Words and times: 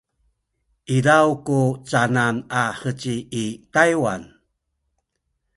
izaw 0.95 1.29
ku 1.45 1.59
canan 1.89 2.35
a 2.61 2.63
heci 2.79 3.15
i 3.43 3.45
Taywan? 3.73 4.23